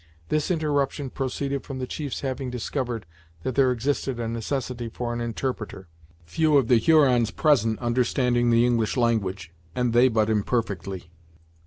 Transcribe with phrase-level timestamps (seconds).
[0.29, 3.05] This interruption proceeded from the chief's having discovered
[3.43, 5.89] that there existed a necessity for an interpreter,
[6.25, 11.11] few of the Hurons present understanding the English language, and they but imperfectly.